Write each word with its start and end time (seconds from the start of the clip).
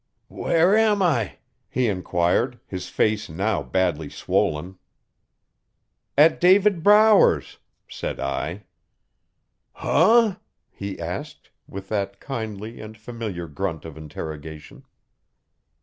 'Where 0.29 0.75
am 0.75 1.03
I?' 1.03 1.37
he 1.69 1.87
enquired, 1.87 2.59
his 2.65 2.89
face 2.89 3.29
now 3.29 3.61
badly 3.61 4.09
swollen. 4.09 4.79
'At 6.17 6.41
David 6.41 6.81
Brower's,' 6.81 7.59
said 7.87 8.19
I. 8.19 8.63
'Huh?' 9.73 10.37
he 10.71 10.99
asked, 10.99 11.51
with 11.67 11.89
that 11.89 12.19
kindly 12.19 12.81
and 12.81 12.97
familiar 12.97 13.47
grunt 13.47 13.85
of 13.85 13.95
interrogation. 13.95 14.85